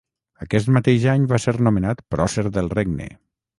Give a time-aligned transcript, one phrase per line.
[0.45, 3.11] Aquest mateix any va ser nomenat Pròcer del Regne.